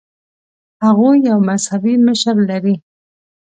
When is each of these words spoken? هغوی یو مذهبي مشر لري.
هغوی 0.85 1.15
یو 1.29 1.37
مذهبي 1.49 1.95
مشر 2.07 2.35
لري. 2.49 2.75